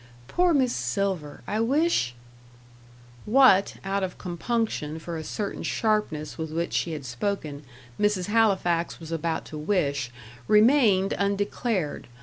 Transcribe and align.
Poor 0.27 0.51
Miss 0.51 0.75
Silver! 0.75 1.43
I 1.45 1.59
wish" 1.59 2.15
What, 3.37 3.75
out 3.83 4.01
of 4.01 4.17
compunction 4.17 4.97
for 4.97 5.15
a 5.15 5.23
certain 5.23 5.61
sharpness 5.61 6.39
with 6.39 6.51
which 6.51 6.73
she 6.73 6.93
had 6.93 7.05
spoken, 7.05 7.61
Mrs. 7.99 8.25
Halifax 8.25 8.99
was 8.99 9.11
about 9.11 9.45
to 9.45 9.59
wish, 9.59 10.09
remained 10.47 11.13
undeclared. 11.19 12.07